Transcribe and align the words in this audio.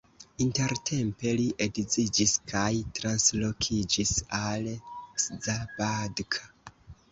Intertempe 0.43 1.33
li 1.39 1.45
edziĝis 1.65 2.33
kaj 2.53 2.71
translokiĝis 3.01 4.15
al 4.41 4.67
Szabadka. 5.29 6.53